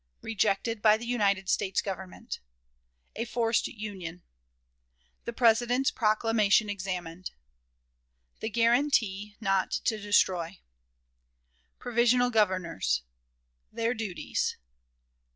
[0.23, 2.39] Rejected by the United States Government.
[3.15, 4.23] A Forced Union.
[5.25, 7.29] The President's Proclamation examined.
[8.39, 10.57] The Guarantee, not to destroy.
[11.77, 13.03] Provisional Governors.
[13.71, 14.57] Their Duties.